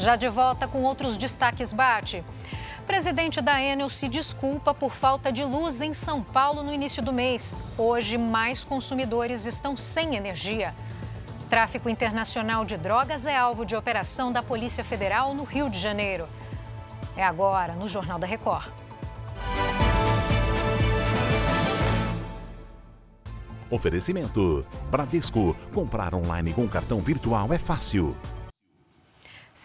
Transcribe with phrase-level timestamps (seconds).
[0.00, 2.24] Já de volta com outros destaques bate.
[2.86, 7.12] Presidente da Enel se desculpa por falta de luz em São Paulo no início do
[7.12, 7.58] mês.
[7.76, 10.74] Hoje, mais consumidores estão sem energia.
[11.50, 16.26] Tráfico internacional de drogas é alvo de operação da Polícia Federal no Rio de Janeiro.
[17.14, 18.72] É agora, no Jornal da Record.
[23.70, 25.54] Oferecimento: Bradesco.
[25.74, 28.16] Comprar online com cartão virtual é fácil.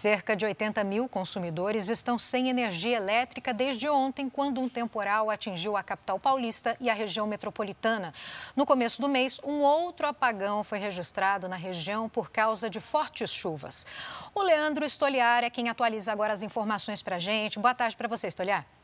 [0.06, 5.76] Cerca de 80 mil consumidores estão sem energia elétrica desde ontem, quando um temporal atingiu
[5.76, 8.14] a capital paulista e a região metropolitana.
[8.56, 13.34] No começo do mês, um outro apagão foi registrado na região por causa de fortes
[13.34, 13.84] chuvas.
[14.36, 17.58] O Leandro Estoliar é quem atualiza agora as informações para a gente.
[17.58, 18.75] Boa tarde para você, Estoliar.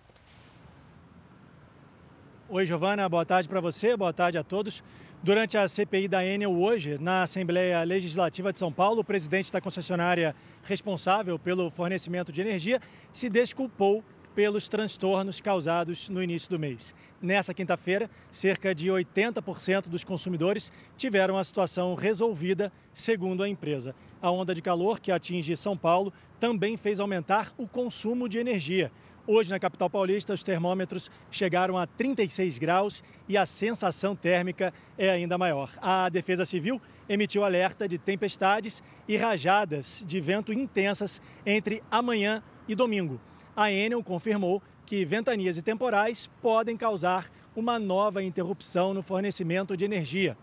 [2.54, 3.08] Oi, Giovana.
[3.08, 4.84] Boa tarde para você, boa tarde a todos.
[5.24, 9.62] Durante a CPI da Enel hoje, na Assembleia Legislativa de São Paulo, o presidente da
[9.62, 12.82] concessionária responsável pelo fornecimento de energia
[13.14, 14.04] se desculpou
[14.36, 16.94] pelos transtornos causados no início do mês.
[17.22, 23.96] Nessa quinta-feira, cerca de 80% dos consumidores tiveram a situação resolvida, segundo a empresa.
[24.22, 28.92] A onda de calor que atinge São Paulo também fez aumentar o consumo de energia.
[29.28, 35.12] Hoje, na capital paulista, os termômetros chegaram a 36 graus e a sensação térmica é
[35.12, 35.72] ainda maior.
[35.80, 42.74] A Defesa Civil emitiu alerta de tempestades e rajadas de vento intensas entre amanhã e
[42.74, 43.22] domingo.
[43.56, 49.86] A Enel confirmou que ventanias e temporais podem causar uma nova interrupção no fornecimento de
[49.86, 50.36] energia.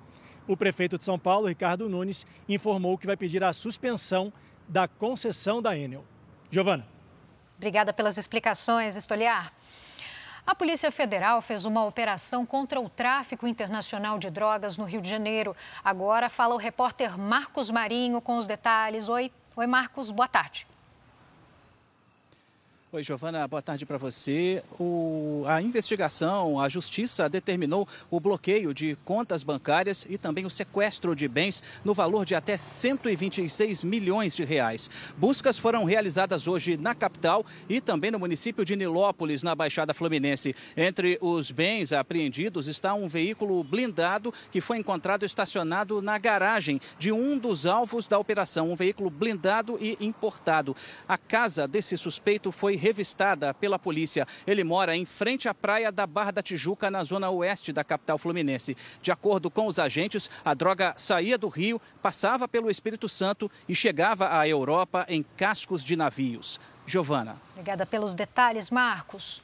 [0.46, 4.32] O prefeito de São Paulo, Ricardo Nunes, informou que vai pedir a suspensão
[4.68, 6.04] da concessão da Enel.
[6.48, 6.97] Giovana.
[7.58, 9.52] Obrigada pelas explicações, Estoliar.
[10.46, 15.10] A Polícia Federal fez uma operação contra o tráfico internacional de drogas no Rio de
[15.10, 15.56] Janeiro.
[15.84, 19.08] Agora fala o repórter Marcos Marinho com os detalhes.
[19.08, 20.68] Oi, Oi Marcos, boa tarde.
[22.90, 24.62] Oi, Giovana, boa tarde para você.
[24.80, 31.14] O, a investigação, a justiça determinou o bloqueio de contas bancárias e também o sequestro
[31.14, 34.88] de bens no valor de até 126 milhões de reais.
[35.18, 40.56] Buscas foram realizadas hoje na capital e também no município de Nilópolis, na Baixada Fluminense.
[40.74, 47.12] Entre os bens apreendidos está um veículo blindado que foi encontrado estacionado na garagem de
[47.12, 50.74] um dos alvos da operação, um veículo blindado e importado.
[51.06, 54.26] A casa desse suspeito foi revistada pela polícia.
[54.46, 58.16] Ele mora em frente à praia da Barra da Tijuca, na zona oeste da capital
[58.16, 58.76] fluminense.
[59.02, 63.74] De acordo com os agentes, a droga saía do Rio, passava pelo Espírito Santo e
[63.74, 66.60] chegava à Europa em cascos de navios.
[66.86, 67.36] Giovana.
[67.52, 69.42] Obrigada pelos detalhes, Marcos.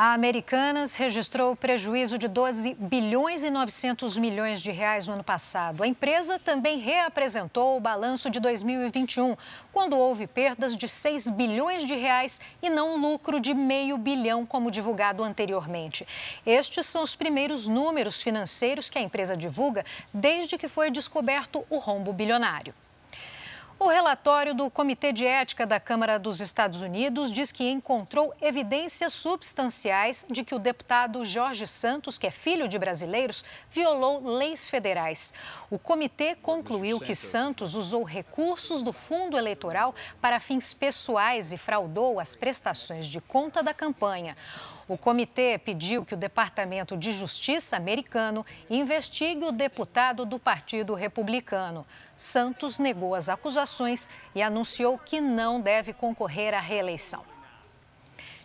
[0.00, 5.82] A Americanas registrou prejuízo de 12 bilhões e 900 milhões de reais no ano passado.
[5.82, 9.36] A empresa também reapresentou o balanço de 2021,
[9.72, 14.70] quando houve perdas de 6 bilhões de reais e não lucro de meio bilhão, como
[14.70, 16.06] divulgado anteriormente.
[16.46, 19.84] Estes são os primeiros números financeiros que a empresa divulga
[20.14, 22.72] desde que foi descoberto o rombo bilionário.
[23.80, 29.12] O relatório do Comitê de Ética da Câmara dos Estados Unidos diz que encontrou evidências
[29.12, 35.32] substanciais de que o deputado Jorge Santos, que é filho de brasileiros, violou leis federais.
[35.70, 42.18] O comitê concluiu que Santos usou recursos do fundo eleitoral para fins pessoais e fraudou
[42.18, 44.36] as prestações de conta da campanha.
[44.88, 51.86] O comitê pediu que o Departamento de Justiça americano investigue o deputado do Partido Republicano.
[52.16, 53.67] Santos negou as acusações
[54.34, 57.22] e anunciou que não deve concorrer à reeleição.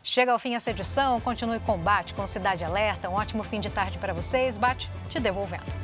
[0.04, 3.10] Chega ao fim essa edição, continue combate com Cidade Alerta.
[3.10, 4.58] Um ótimo fim de tarde para vocês.
[4.58, 5.83] Bate te devolvendo.